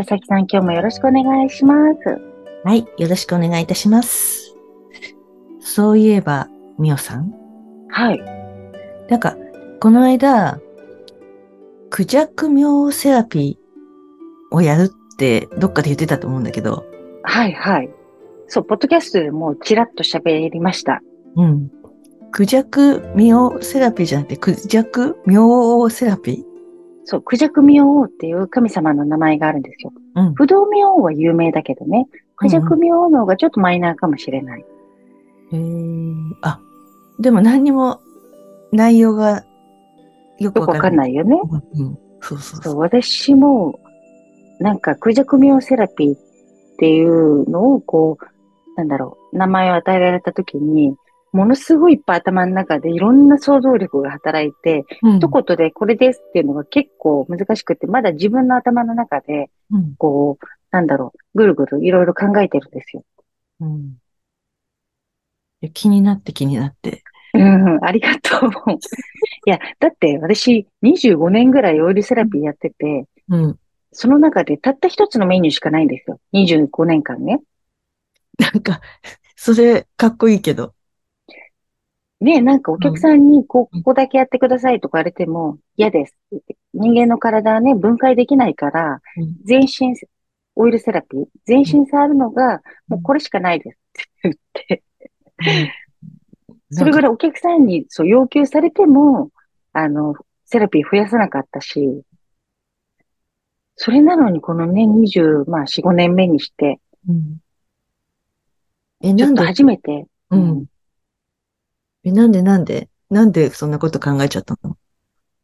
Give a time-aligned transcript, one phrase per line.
[0.00, 2.18] 佐々木さん、今日もよろしくお願いします。
[2.64, 4.56] はい、よろしくお願いいたします。
[5.60, 7.34] そういえば、みおさん
[7.90, 8.18] はい。
[9.10, 9.36] なんか、
[9.78, 10.58] この間、
[11.90, 16.86] クジャク妙セラピーをやるってどっかで言ってたと思うんだけど、
[17.22, 17.90] はい、はい。
[18.46, 21.02] そう、ポッドキャストでもちらっと喋りました。
[21.36, 21.70] うん。
[22.32, 26.42] クジャク妙セラピーじゃなくて、クジャク妙セラピ
[27.04, 29.92] そう、クジャクミオ王っていう神様の名前があるんですよ。
[30.16, 30.34] ーうん。
[30.34, 34.64] 不動ミオ王は有名だけどね、クジャクミオ王の方がちょっとマイナーかもしれない。
[35.52, 36.60] へーあ、
[37.18, 38.00] でも何にも
[38.72, 39.44] 内容が
[40.38, 41.14] よくわかんわかんない。
[41.14, 41.38] よね。
[41.74, 41.98] うんうん。
[42.20, 42.78] そうそうそ、そうう。
[42.78, 43.78] 私も、
[44.58, 46.18] なんか、クジャクミオセラピーっ
[46.78, 48.24] ていうのを、こう、
[48.76, 50.96] なんだろう、名前を与えられたときに、
[51.32, 63.04] ものすごいいっぱい頭の中でいろんな想像力が働いて、うん一言でこれですっていうのが結構難しくて、まだ自分の頭の中で、うんこう、なんだろう、ぐるぐるいろいろ考えてるんですよ。
[63.60, 63.98] うん
[65.74, 67.02] 気になって気になって。
[67.34, 68.50] うん、ありがとう。
[69.46, 73.58] いや、だって私25年ぐらいオイルセラピーやってて、うん。
[73.92, 76.18] その中でたった一つのメニューしかないんですよ。
[76.32, 77.40] 25年間ね。
[78.38, 78.80] なんか、
[79.36, 80.74] それ、かっこいいけど。
[82.20, 86.16] ね、なんかお客さんに、こう、うんここだけやってくださいとか言われても、嫌です。
[86.74, 89.94] 人間の体はね、分解できないから、うん全身、
[90.56, 93.78] オイルセラピー、全身触るのが、もうこれしかないです
[94.28, 94.82] って
[95.38, 95.72] 言って。
[96.72, 97.10] それぐらい。
[97.10, 99.30] お客さんにそう要求されても、
[99.72, 102.02] あの、セラピー増やさなかったし、
[103.76, 107.38] それなのにこのね、20、まあ4、5年目にして、うん
[109.02, 110.66] え、ちょっとなんで、初めて、うん。
[112.04, 112.88] え、なんでなんで？
[113.10, 114.76] なんでそんなこと考えちゃったの？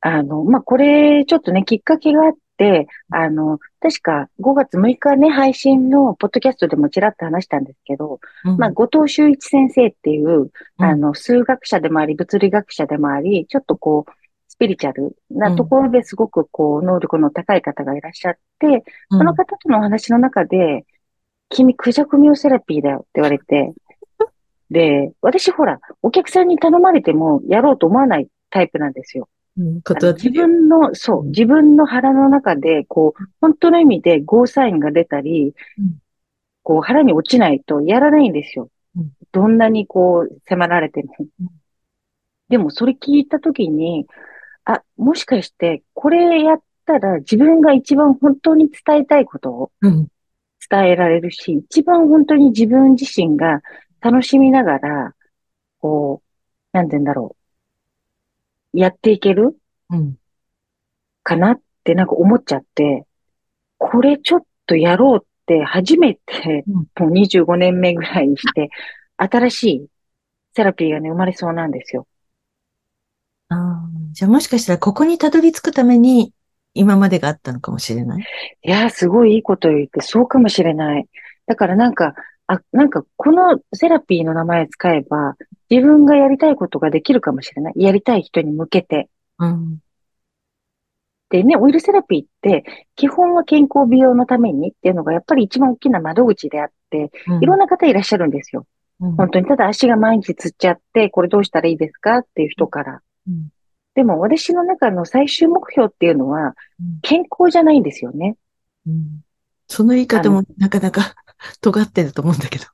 [0.00, 8.56] あの、まあ、これ、ちょっとね、きっかけがあって、あの、確か5月6日ね、配信のポッドキャストでもちらっと話したんですけど、うん。
[8.56, 10.50] まあ、後藤修一先生っていう、うん。
[10.78, 14.12] あの、数学者でもあり、物理学者でもあり、ちょっとこう、
[14.49, 20.87] スピリチュアルなところですごくこう、能力の高い方がいらっしゃって、その方とのお話の中で、
[21.50, 23.75] 君、クジャクミオセラピーだよって言われて、
[24.71, 29.28] で、私ほら、お客さんに頼まれてもやろうと思わないタイプなんですよ。
[29.59, 30.31] うん、自。
[30.31, 35.99] 分の、そうう、ん自分の腹の中で、こう、本当の意味でゴーサインが出たりうん、
[36.62, 39.12] こう、腹に落ちないとやらないんですようん。
[39.32, 41.49] どんなにこう、迫られてもうん。
[42.49, 44.06] でも、それ聞いたときに、
[44.65, 50.09] あ、もしかして、これやったら自分が一番本当に伝えたいことをうん。
[50.69, 53.62] 伝えられるし、一番本当に自分自身が
[54.01, 55.15] 楽しみながら、
[55.81, 57.37] こう、なんて言うんだろ
[58.75, 58.79] う。
[58.79, 59.59] やっていける
[59.91, 60.17] うん。
[61.23, 63.06] かなってなんか思っちゃって、
[63.79, 68.71] これちょっとやろうって初めて、うんもう25年目ぐらいにして、
[69.17, 69.87] 新しい
[70.55, 72.06] セラピーがね、生まれそうなんですよ。
[73.49, 76.33] ああ、じゃあもしかしたらここにたどり着くために
[76.75, 78.23] 今までがあったのかもしれない？
[78.62, 81.06] いやー、すごいいいこと言って、そうかもしれない。
[81.47, 82.15] だからなんか、
[82.49, 85.37] あ、なんかこのセラピーの名前使えば、
[85.69, 87.75] 自分がやりたいことができるかもしれない。
[87.77, 89.09] やりたい人に向けて。
[89.39, 89.79] うん。
[91.29, 92.65] でね、オイルセラピーって、
[92.95, 98.65] 基本は健康美容のためにっていうのがやっぱり一番大きな窓口であって、うんいろんな方いらっしゃるんですよ。
[99.01, 102.19] うん本当にただ足が毎日つっちゃって、これどうしたらいいですか？
[102.19, 103.01] っていう人から。
[103.29, 103.49] うん
[103.97, 106.55] でも私の中の最終目標っていうのは、
[107.01, 108.37] 健康じゃないんですよね。
[108.87, 109.25] うん
[109.69, 111.15] その言い方もなかなか
[111.60, 112.64] 尖ってると思うんだけど。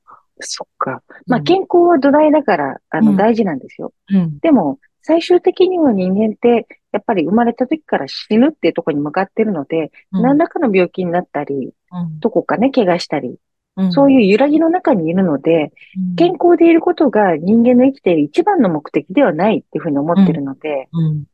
[0.41, 1.03] そっか。
[1.27, 3.93] まあうん健康は土台だから、あの、うん大事なんですよ。
[4.11, 4.39] うん。
[4.41, 13.39] でも、最終的には人間って、やっぱり生まれた時から死ぬっていうところに向かってるので、何らかの病気になったり、うんどこかね、怪我したり、
[13.77, 21.25] うんそういう揺らぎの中にいるので、うん健康でいることが人間の生きている一番の目的ではないっていうふうに思ってるので、うん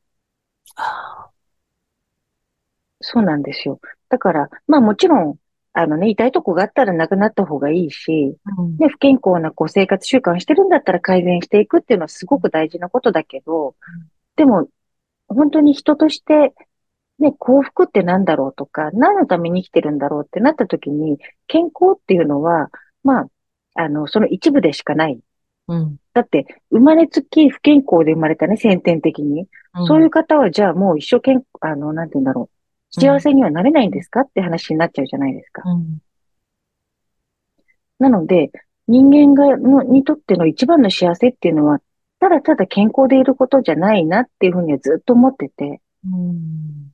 [0.77, 1.29] あ
[3.01, 3.81] そうなんですよ。
[4.09, 5.37] だから、まあもちろん、
[5.79, 13.77] あのね、痛いとこがあったらなくなった方がいいし、ーうんね、不健康なこう生活習慣をしてるんだったら改善していくっていうのはすごく大事なことだけど、
[14.35, 14.69] でも、
[15.29, 16.55] 本当に人として
[17.21, 22.71] ね、幸福って何だろうとか、何のために生きてるんだろうってなった時に、健康っていうのは、
[23.03, 23.29] まあ、
[23.75, 25.21] あの、その一部でしかない。
[25.69, 25.97] うん。
[26.13, 29.47] だって、生まれつき不健康で生まれたね、先天的に。
[29.87, 32.58] そういう方は、じゃあもう一生健、あの、なんて言うんだろう。
[32.91, 35.63] 幸せにはなれないんですかって話になっちゃうじゃないですか。
[35.69, 35.99] うん。
[37.99, 38.51] なので、
[38.87, 41.81] 人間がの、にとっての一番の幸せっていうのは、
[42.21, 45.81] ただただ健康でいることじゃないなっていうふうにはずっと思ってて。
[46.05, 46.93] うん。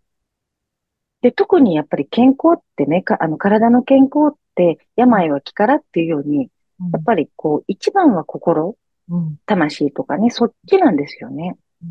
[1.23, 6.50] で、特にやっぱり健康ってね、かあの、体の健康って病は気からっていうように、
[6.93, 8.76] やっぱりこう、一番は心、
[9.08, 9.38] うん。
[9.46, 11.56] 魂とかね、そっちなんですよね。
[11.82, 11.88] うん。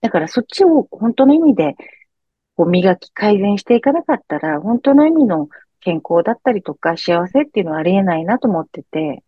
[0.00, 1.76] だからそっちを本当の意味で、
[2.60, 5.48] こう磨き改善していかなかったら、本当の意味の
[5.80, 9.24] 健康だったりとか幸せっていうのはありえないなと思ってて、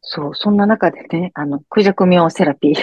[0.00, 2.74] そう、そんな中でね、あの、クジャクセラピー。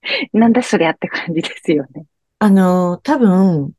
[0.32, 2.06] なんだそりゃって感じですよね。
[2.38, 3.72] あの、多分、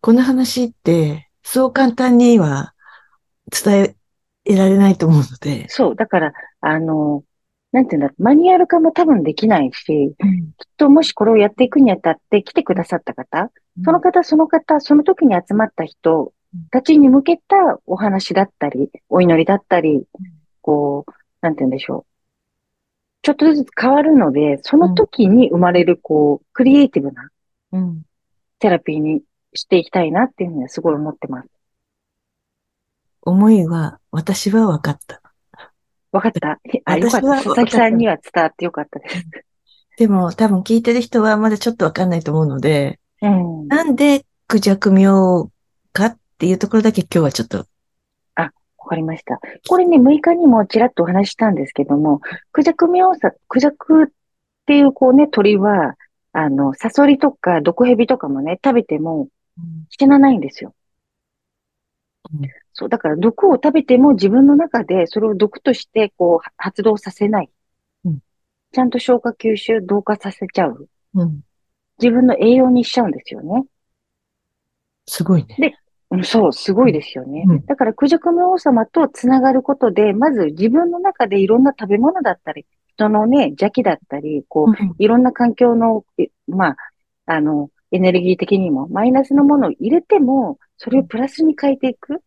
[0.00, 2.72] この話って、そう簡単には
[3.50, 3.94] 伝
[4.46, 6.32] えられないと思うので、そう、だから、
[6.62, 7.22] あの、
[7.74, 13.50] なんていうんだマニュアル化も多分できないし、うんきっともしこれをやっていくにあたって来てくださった方、
[13.84, 16.32] その方、その方、その時に集まった人
[16.70, 20.04] たちに向けたお話だったり、お祈りだったり、
[20.60, 22.14] こう、なんて言うんでしょう。
[23.22, 27.28] ちょっとずつ変わるので、その時に生まれる、こう、クリエイティブな
[27.72, 28.02] うん。
[28.62, 29.22] セラピーに
[29.52, 31.48] していきたいなっていうふうにはすごい思ってます。
[33.22, 35.23] 思いは、私は分かった。
[36.14, 37.26] わかったあ、よかった。
[37.42, 39.26] 佐々木さんには伝わってよかったです。
[39.98, 43.66] でも、多分聞いてる人はまだちょっと分かんないと思うので、うん。
[43.66, 45.48] なんでクジャク病
[45.92, 47.66] かっていうところだけ今日はちょっと、
[48.36, 48.52] わ
[48.86, 49.40] かりました。
[49.68, 52.20] これね、6日にもちらっとお話ししたんですけども、
[52.52, 54.06] クジャクミョウサ、クジャクっ
[54.66, 55.96] ていうこうね、鳥は、
[56.32, 59.28] あの、サソリとか毒蛇とかもね、食べても
[59.88, 60.74] 死なないんですよ。
[62.32, 67.50] うんそう、だから毒を食べても自分の中でそれを毒としてこう発動させない。
[68.04, 68.18] うん
[68.72, 70.88] ちゃんと消化吸収、同化させちゃう。
[71.14, 71.42] うん、
[72.00, 73.64] 自分の栄養にしちゃうんですよね。
[75.06, 75.78] すごいね。
[76.10, 77.44] うんそう、すごいですよね。
[77.46, 86.76] うんだから、クジャクの王様とつながることで、まず自分の中でいろんな食べ物だったり、人のね、邪気だったり、こう、うんいろんな環境の、えまあ、
[87.26, 92.22] あの、エネルギー的にもマイナスのものを入れても、それをプラスに変えていく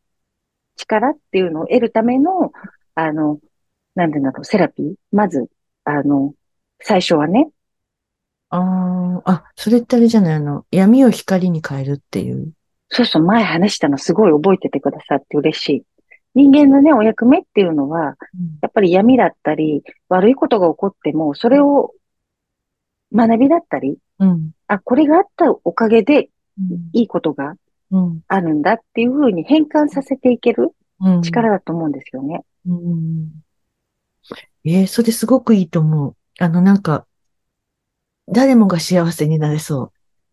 [0.77, 2.51] 力っていうのを得るための、
[2.95, 3.39] あの、
[3.95, 4.93] なんていうんだろう、セラピー？
[5.11, 5.47] まず、
[5.83, 6.33] あの、
[6.79, 7.49] 最初はね、
[8.49, 12.53] ああ、あ、それってあれじゃない、あの、闇を光に変えるっていう？
[12.89, 15.83] そうそう、前話したのすごい覚えててくださって嬉しい。
[16.33, 18.15] 人間のね、お役目っていうのは、
[18.61, 21.93] やっぱり闇だったり、悪いことが起こっても、それを
[23.13, 24.51] 学びだったり、うん。
[24.67, 26.89] あ、これがあったおかげでうん。
[26.93, 27.57] いいことがうん。
[28.27, 31.21] あるんだっていうふうに変換させていけるうん。
[31.21, 32.43] 力だと思うんですよね。
[32.67, 33.29] うん。
[34.65, 36.15] ええそれすごくいいと思う。
[36.39, 37.05] あの、なんか、
[38.27, 39.91] 誰もが幸せになれそ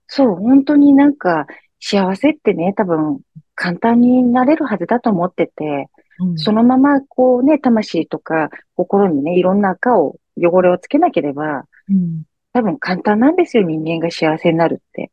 [0.08, 1.46] そう、本当になんか
[1.80, 3.20] 幸せってね、多分
[3.54, 6.26] 簡単になれるはずだと思ってて、う。
[6.30, 6.38] うん。
[6.38, 12.24] そのままこうね、魂とか心にね、いろんな赤を、汚れをつけなければ、うん。
[12.52, 15.10] 多分簡単なんですよ、人間が幸せになるって。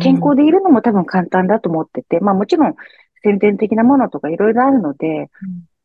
[0.00, 2.74] 健康でいるのも多分簡単だと思ってて、まあもちろん
[3.22, 5.30] 先天的なものとかいろいろあるので、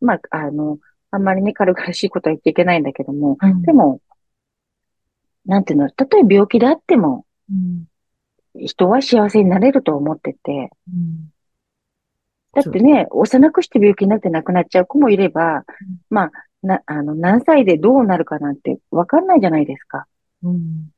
[0.02, 0.78] まあ、あの、
[1.12, 3.62] あんまりね、軽々しいことは言っていけないんだけども、うん。
[3.62, 4.02] でも、
[5.46, 7.86] なんていうの、たとえ病気であっても、うん。
[8.56, 11.32] 人は幸せになれると思ってて、うん。
[12.54, 15.66] だってね、幼くして病気になって亡くなっちゃう子もいれば、
[16.10, 20.06] まあ、な、あの、何歳でどうなるかなんてわかんないじゃないですか。
[20.44, 20.90] うん。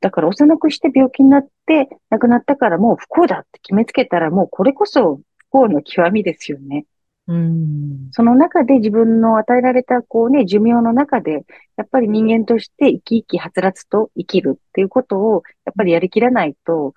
[0.00, 6.84] だから幼くして病気になって亡くなったからもう不幸だって決めつけたらもうこれこそ不幸の極みですよね。
[7.28, 8.08] うん。
[8.12, 11.44] その中で自分の与えられたこうね、寿命の中で、
[11.76, 16.94] やっぱり人間として生き生きはつらつと生きるっていうことをやっぱりやりきらないと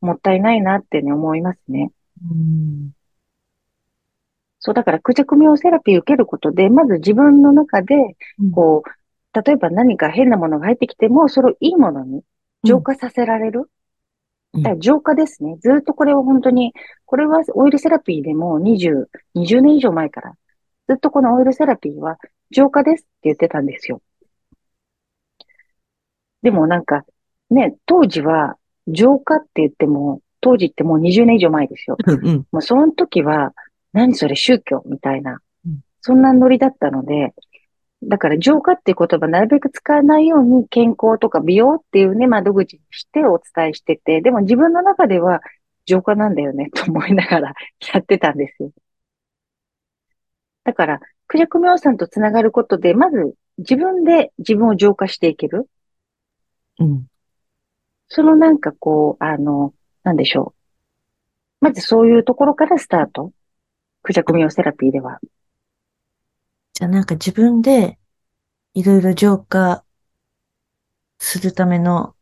[0.00, 1.92] もったいないなってね、思いますね。
[2.30, 2.90] うん。
[4.58, 7.94] そう、だから、クジャクミョウセラピー受けることで、まず自分の中で、
[8.52, 12.22] こう、例えば何か変なものが入ってきても、それをいいものに
[12.64, 13.60] 浄化させられる？
[13.60, 13.66] うん
[14.52, 15.58] だから浄化ですね。
[15.60, 16.72] ずっとこれを本当に、
[17.06, 20.32] これはオイルセラピーでも20、20年以上前から、
[20.88, 22.18] ずっとこのオイルセラピーは
[22.50, 24.02] 浄化ですって言ってたんですよ。
[26.42, 27.04] でもなんか、
[27.50, 28.56] ね、当時は
[28.88, 31.96] 浄化って言っても、当時ってもう20年以上前ですよ。
[32.04, 32.26] うん。
[32.26, 32.46] うん。
[32.50, 33.52] もうその時は、
[33.92, 37.34] 何それ宗教みたいなうん、そんなノリだったので、
[38.02, 45.40] だから浄化っていう言葉なるべく使わないように健康とか美容っていうね、窓口にしてお伝えしてて、でも自分の中では
[45.84, 47.54] 浄化なんだよね と思いながら
[47.92, 48.72] やってたんですよ。
[50.64, 55.68] だから、クジャクミョウさんとつながることで、まず自分で自分を浄化していける。
[56.78, 57.06] うん。
[58.08, 60.54] そのなんかこう、あの、なんでしょ
[61.60, 61.64] う。
[61.64, 63.32] まずそういうところからスタート。
[64.02, 65.20] クジャクミョウセラピーでは。
[66.80, 67.98] じゃあなんか自分で
[68.72, 69.84] いろいろ浄化
[71.18, 72.14] するための、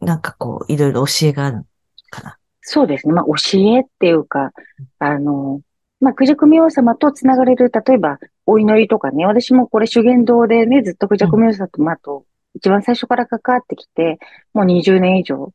[0.00, 1.66] なんかこう、いろいろ教えがある
[2.08, 2.38] かな。
[2.62, 3.12] そうですね。
[3.12, 4.52] まあ、教えっていうか、
[4.98, 5.60] あの、
[6.00, 12.24] まあ、クジャクミョウ様とつながれる、例えば、お祈りとかね、私もこれ修験道でね、ずっとクジャクミョウ様と、まあ、と、
[12.54, 14.18] 一番最初から関わってきて、
[14.54, 15.52] もう20年以上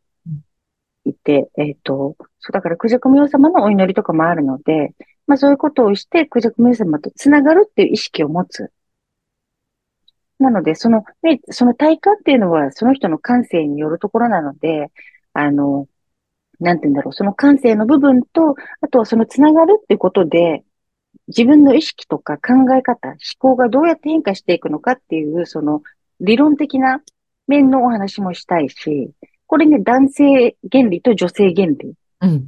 [1.06, 4.94] いて、えっ、ー、と、そうだからクジャクミョウ様のお祈りとかもあるので、
[5.30, 8.72] まあそういうことをして、クジャクミョウ様とつながるっていう意識を持つ。
[10.40, 14.92] なので、その、ね、その体感っていうのは、その人の感性によるところなので、
[15.34, 15.88] あの、
[16.60, 20.64] なんて言うんだろう、その感性の部分と、あとはそのつながるっていうことで、
[21.28, 25.84] 自分の意識とか考え方、思考がどうやって変化していくのかっていう、その
[26.22, 27.04] 理論的な
[27.46, 29.12] 面のお話もしたいし、
[29.46, 31.94] これね、男性原理と女性原理。
[32.22, 32.48] うん。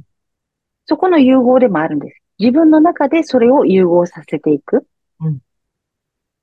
[0.86, 2.21] そこの融合でもあるんです。
[2.38, 4.86] 自分の中でそれを融合させていく。
[5.20, 5.38] うん。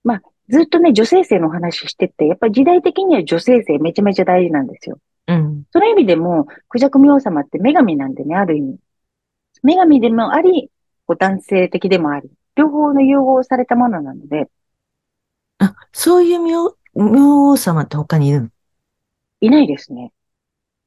[0.03, 4.97] まあ、ずっとね、女性性の話してて、やっぱり時代的には女性性めちゃめちゃ大事なんですよ。
[5.27, 5.63] うん。
[5.71, 8.77] その意味でも、クジャクミ王様って女神なんでね、ある意味。
[9.63, 10.71] 女神でもあり、
[11.07, 14.49] 男性的でもあり、両方の融合されたものなので。
[15.57, 18.49] あ、そういう明、明王様って他にいるの？
[19.41, 20.11] いないですね。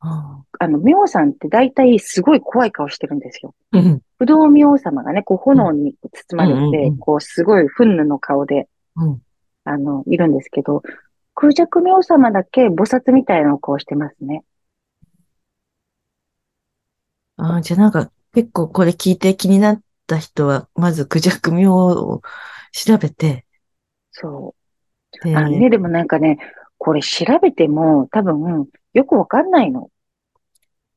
[0.04, 3.54] ああの、明王さんって大体すごい怖い顔してるんですよ。
[3.72, 4.02] うん。
[4.18, 9.22] 不動明王様がね、こう炎に包まれて、こうすごい憤怒の顔で、うん。
[9.64, 10.82] あの、いるんですけど、
[11.34, 14.42] 空弱明様だけ菩薩みたいな顔してますね。
[17.36, 22.22] ああ、じゃあなんか結構これ聞いて気になった人は、まずクジャク明を
[22.72, 23.46] 調べて。
[24.10, 24.54] そ
[25.24, 25.36] う。
[25.36, 26.38] あのね、でもなんかね、
[26.78, 29.90] これ調べても多分よくわかんないの。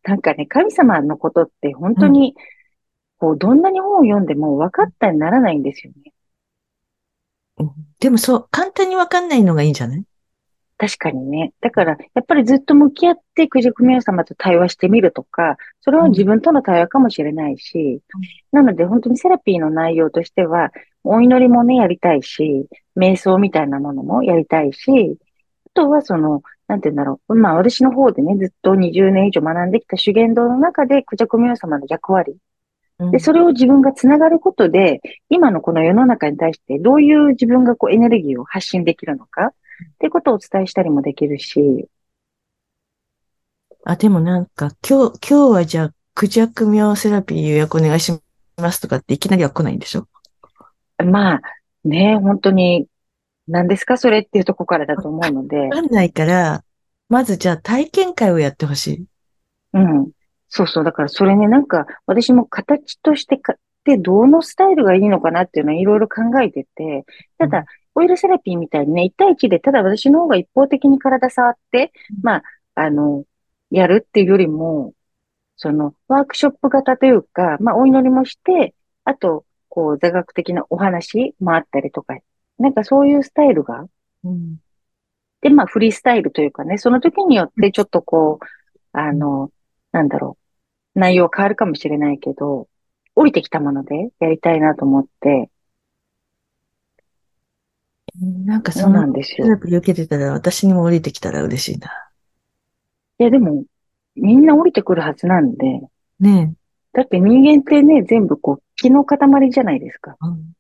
[0.04, 2.36] なんかね、神様のことって本当に、
[3.18, 6.12] こう、どんなに本を読んでも分かったにならないんですよね。
[8.00, 10.04] でもそう、簡単にわかんないのがいいんじゃない？
[10.78, 11.54] 確かにね。
[11.62, 18.22] だから、やっぱりずっと向き合って九十九名様と対話してみるとか、それは自分との対話かもしれないし、うん、
[18.52, 20.72] なので本当にセラピーの内容としては、
[21.06, 25.18] お祈りもね、やりたいし、瞑想みたいなものもやりたいし、
[25.66, 27.36] あとはその、なんて言うんだろう。
[27.36, 32.38] まあ私の方でね、ずっと20年以上学んできた修験道の中で、九十九名様の役割
[33.12, 39.52] で、それを自分がつながることで、今のこの世の中に対してどういう自分がこうエネルギーを発信できるのかっ
[40.00, 41.88] ていうことをお伝えしたりもできるし。
[43.84, 48.12] あ、でもなんか今日、今日はじゃあ、クジャクミョウセラピー予約お願いし
[48.58, 50.08] ますとかっていきなりは来ないんでしょ？
[51.04, 51.42] まあ、
[51.84, 52.88] ね、本当に、
[53.48, 53.98] 何ですか？
[53.98, 55.58] それっていうとこからだと思うので。
[55.58, 56.64] わかんないから、
[57.10, 59.06] まずじゃあ体験会をやってほしい。
[59.74, 60.12] うん。
[60.50, 60.84] そうそう。
[60.84, 67.06] だからそれね、なんか私も形としてか、で、どのスタイルがいいのかなっていうのはいろいろ考えてて、
[67.38, 71.92] ただ、オイルセラピーみたいにね、1対1で、ただ私の方が一方的に体触って、
[72.24, 73.24] まあ、あの、
[73.70, 74.94] やるっていうよりも、
[75.56, 78.74] その、ワークショップ型というか、まあ、お祈りもして、
[79.04, 82.18] あと、こう、座学的なお話もあったりとか、
[82.60, 83.86] なんかそういうスタイルが、
[84.24, 84.58] うん、
[85.42, 88.46] で、まあ、フリースタイルというかね、その時によってちょっとこう、
[88.94, 89.52] あの、
[89.92, 90.38] なんだろ
[90.96, 92.68] う、内容変わるかもしれないけど、
[93.16, 95.50] 降りてきたものでやりたいなと思って、
[98.20, 99.48] なんかそうなんですよ。
[99.62, 101.90] 受けてたら私にも降りてきたら嬉しいな。
[103.20, 103.66] いやでも、
[104.16, 105.82] みんな降りてくるはずなんで。
[106.20, 106.54] ね
[106.94, 109.18] だって人間ってね、全部こう、気の塊
[109.52, 110.16] じゃないですか。
[110.22, 110.54] うん、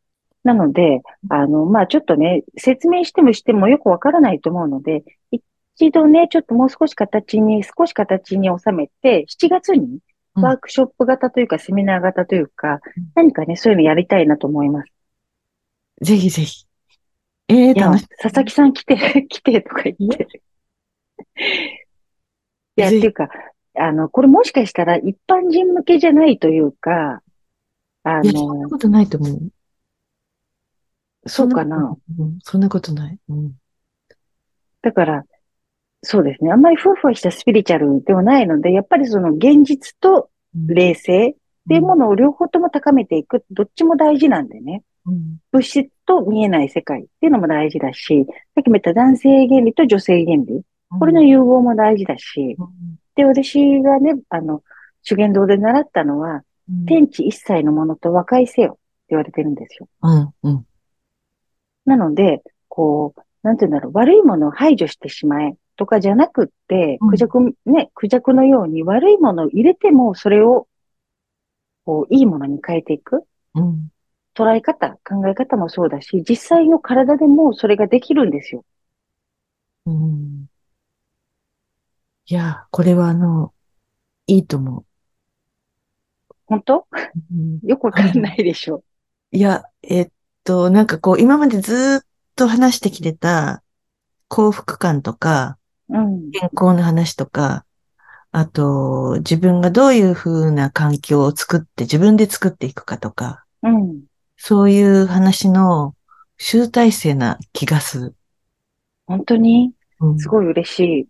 [0.45, 5.03] なので、あの、まあちょっとね、説明してもしてもよくわからないと思うので、
[5.75, 9.99] 一度ね、ちょっともう少し形に、少し形に収めて、7月に
[10.35, 12.79] ワークショップ型というか、セミナー型というか、
[13.15, 14.91] 何かね、そういうのやりたいなと思います。
[16.01, 16.65] ぜひぜひ。
[17.47, 18.95] ええー、楽し佐々木さん来て、
[19.27, 20.27] 来てとか言って。
[22.77, 23.29] いや、っていうか、
[23.73, 27.21] あの、これもしかしたら一般人向けじゃないというか、
[28.03, 29.39] あの、そんなことないと思う。
[31.27, 31.97] そうかな。
[32.19, 33.17] うん、そんなことない。
[33.29, 33.53] うん、
[34.81, 35.23] だから、
[36.03, 36.51] そうですね。
[36.51, 41.33] あんまりふわふわしたスピリチュアルではないので、やっぱりその現実と冷静っ
[41.67, 44.83] ていうものを両方とも高めていく、どっちも大事なんでね。
[45.07, 45.37] うん。
[45.51, 50.61] 物質と見えない世界っていうのも大事だし、さっきも言った男性原理と女性原理。
[50.99, 52.67] これの融合も大事だし、うん、
[53.15, 54.61] で、私がね、あの、
[55.01, 58.79] 修験道で習ったのは、うん、天地一切のものと和解せよって
[59.09, 59.87] 言われてるんですよ。
[60.03, 60.65] うん、うん。
[61.85, 70.67] なので、こう、なんて言うんだろう、悪いものを排除してしまえとかじゃなくって、うんクジャク、ね、クジャクのように悪いものを入れても、それを、
[71.85, 73.23] こう、いいものに変えていく。
[73.53, 73.89] うん。
[74.35, 78.65] 捉え方、考え方もそうだし、実際の体でもそれができるんですよ。
[79.85, 80.47] うん。
[82.27, 83.53] いや、これはあの、
[84.27, 84.85] いいと思
[86.47, 86.87] 本当？
[86.91, 87.19] う。
[87.31, 88.83] うんよくわかんないでしょ。
[89.31, 90.11] いや、えっ
[90.45, 92.05] と、なんかこう、今までずーっ
[92.37, 93.61] と話してきてた
[94.29, 95.57] 幸福感とか、
[95.89, 96.31] うん。
[96.31, 97.65] 健康の話とか、
[98.31, 104.03] あと、自分がどういう風な環境を作って、自分で作っていくかとか、うん。
[104.37, 105.95] そういう話の
[106.37, 108.15] 集大成な気がする。
[109.07, 109.71] 本当に？
[109.99, 111.07] うんすごい嬉しい。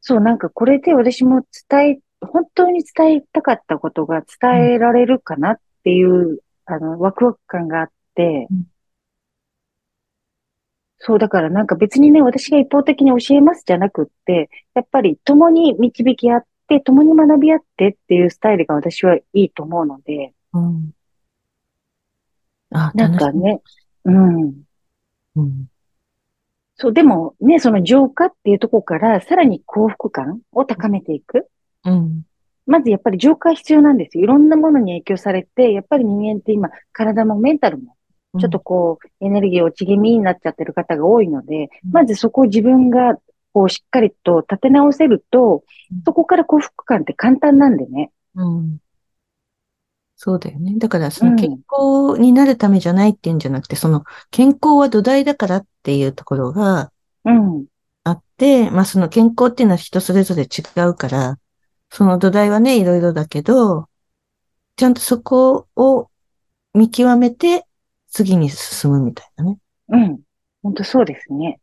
[0.00, 7.93] そう、なんかこれで私も伝え、本当に伝えたかったことが伝えられるかなっていう、あの、ワクワク感があって
[8.50, 8.64] うん、
[10.98, 20.92] そう、だからなんか別にね、私が一方的に教えますじゃなくって、やっぱり共に導き合って、共に学び合ってっていうスタイルが私はいいと思うので、うん。
[22.70, 23.16] あ、なん。
[23.16, 23.60] かね、
[24.04, 24.62] うん。
[25.36, 25.66] うん。
[26.76, 31.48] そう、でもね、その浄化っていうところからさらに幸福感を高めていく。
[31.84, 32.22] うん。
[32.66, 34.24] まずやっぱり浄化必要なんですよ。
[34.24, 37.96] いろんなものに影響されて、やっぱり人間って今、体もメンタルも、
[38.38, 43.16] ちょっとこう、エネルギー落ち気味になっちゃってる方が多いので、うんまずそこを自分が、
[43.52, 45.62] こう、しっかりと立て直せると
[45.92, 48.10] うん、そこから幸福感って簡単なんでね。
[48.34, 48.78] うん。
[50.16, 50.74] そうだよね。
[50.78, 56.92] だから、そうんの健康になるためじゃないっていうんじゃなくて、その健康は土台だからっていうところが
[57.24, 57.66] うん。
[58.04, 61.38] あって、まあその健康っていうのは人それぞれ違うから、
[61.90, 63.88] その土台はね、いろいろだけど、
[64.76, 66.10] ちゃんとそこを
[66.74, 67.66] 見極めて
[68.14, 69.58] 次に進むみたいなね。
[69.88, 70.20] うん。
[70.62, 71.58] 本当そうですね。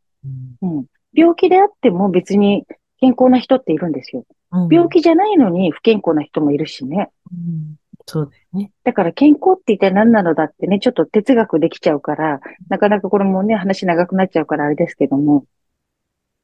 [0.61, 0.85] うんうん。
[1.13, 2.65] 病気であっても別に
[2.99, 4.25] 健康な人っているんですよ。
[4.69, 7.09] 病気じゃないのに不健康な人もいるしね。
[7.31, 8.71] うんそうだよね。
[8.83, 15.45] だから健康って一体何なのだってね、ちょっと哲学できちゃうから、なかなかこれもね、話長くなっちゃうからあれですけども。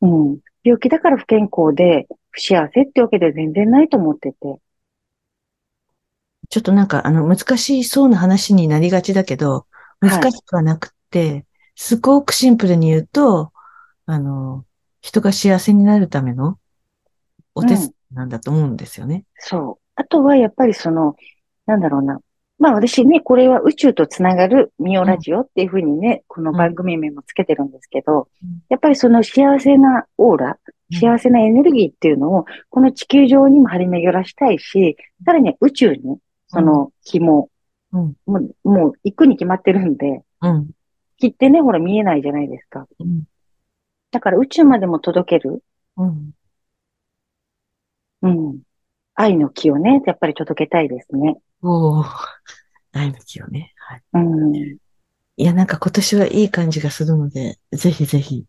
[0.02, 0.40] うん。
[0.64, 4.38] 病気だから不健康で不幸せってわけでは全然ないと思ってて。
[6.50, 13.52] ちょっとなんか、あの、難しそうな話になりがちだけど、はい難しくはなくて、すごくシンプルに言うと、
[14.06, 14.66] あの、
[15.02, 16.58] 人が幸せになるための
[17.56, 19.26] お手伝いなんだと思うんですよね。
[19.38, 19.84] そう。
[19.96, 21.16] あとはやっぱりその、
[21.66, 22.20] なんだろうな。
[22.60, 30.58] まあ私ね、これは宇宙とつながるミオラジオっていうふうにね、この番組名もつけてるんですけど、うんやっぱりその幸せなオーラ、
[30.92, 37.50] 幸せなエネルギーっていうのを、この地球上にも張り巡らしたいし、さらに宇宙に、その紐、
[37.94, 40.70] うんもう、もう行くに決まってるんで、うん。
[41.18, 42.88] 木ってね、ほら見えないじゃないですか。
[43.00, 43.24] うん。
[44.12, 45.64] だから宇宙までも届ける、
[45.98, 46.32] うん。
[48.22, 48.60] うん。
[49.16, 51.38] 愛の木をね、やっぱり届けたいですね。
[51.62, 52.06] おー。
[52.94, 53.74] 愛の木をね。
[53.78, 54.02] はい。
[54.14, 54.56] うん。
[54.56, 58.46] いや、なんか今年はいい感じがするので、ぜひぜひ。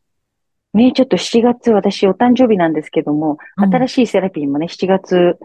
[0.75, 5.39] ね、ちょっと7月、私お誕生日なんですけども、うん新しいセラピーもね、7月、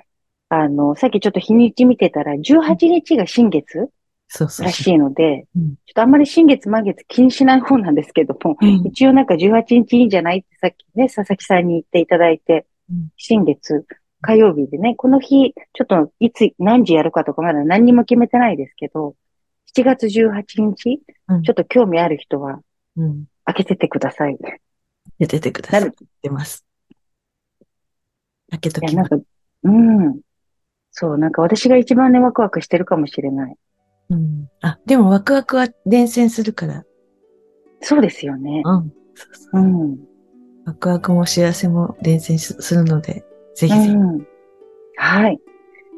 [0.62, 3.90] あの、さっきちょっと日にち見てたら、18日が新月
[4.28, 8.66] そうそうそらしいので、うんちょっとあんまり新月満月気にしない方なんですけども、う。
[8.66, 8.88] うん。
[8.88, 13.86] 一応なんか18日いいんじゃないってさっきね、佐々木さんに言っていただいてうん、新月、
[14.22, 19.16] 火曜日でね、この日、ちょっといつ、何時やるかとかまだ何にも決めてないですけど、
[19.76, 22.60] 7月18日、うんちょっと興味ある人は
[22.98, 23.26] うん。
[23.46, 24.38] 開けててください。
[25.20, 25.92] 出ててください。
[26.22, 26.66] 出ます。
[28.50, 28.96] 開けときます。
[28.96, 29.18] なんか、
[29.64, 30.22] うん。
[30.94, 33.56] そう、なんか私が一番ね、ワクワクしてるかもしれない。
[34.12, 34.48] うん。
[34.62, 36.86] あ、でもワクワクは伝染するから。
[37.82, 38.62] そうですよね。
[38.64, 38.94] うん。
[39.16, 39.98] そうそううん。
[40.66, 43.26] ワクワクも幸せも伝染すするので、
[43.56, 43.90] ぜひぜひ。
[43.90, 44.28] うん。
[44.96, 45.40] はい。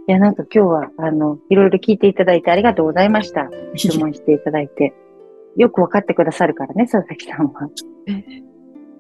[0.08, 3.50] いや、なんか今日は、あの、いろいろ聞いていただいてありがとうございました。
[3.76, 4.94] 質問していただいて。
[5.58, 7.70] よくわかってくださるからね、佐々木さんは。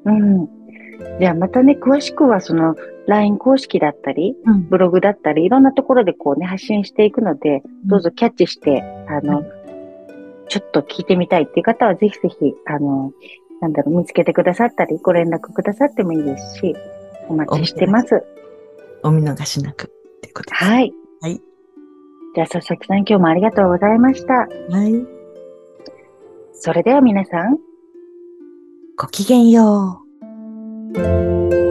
[0.06, 0.50] うん。
[1.20, 2.76] じゃあまたね、詳しくはその、
[3.08, 4.68] LINE 公式だったり、うん。
[4.70, 9.44] ブログだったり、いろんなところでこうね、発信していくので、どうぞキャッチして、あの、
[10.48, 13.12] ちょっと聞いてみたいっていう方は、ぜひぜひ、あの、
[13.62, 16.76] なんだろう、見つけてくださったり、ご連絡くださってもいいですし、
[17.30, 18.24] お待ちしてます。
[19.04, 20.64] お見逃しなくっていうことです。
[20.64, 20.94] はい。
[21.22, 21.42] はい。
[22.36, 24.34] じゃあ、佐々木さん、今日もありがとうございました。
[24.34, 24.48] は
[24.84, 25.06] い。
[26.54, 27.58] それでは皆さん、
[28.98, 30.05] ごきげんよう。
[30.96, 31.65] Música